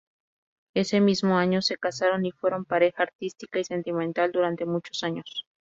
Ese 0.73 0.99
mismo 0.99 1.37
año 1.37 1.61
se 1.61 1.77
casaron 1.77 2.25
y 2.25 2.31
fueron 2.31 2.65
pareja 2.65 3.03
artística 3.03 3.59
y 3.59 3.65
sentimental 3.65 4.31
durante 4.31 4.65
muchos 4.65 5.03
años. 5.03 5.45